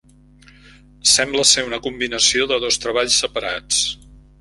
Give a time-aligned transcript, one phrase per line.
[1.09, 3.87] Sembla ser una combinació de dos treballs separats.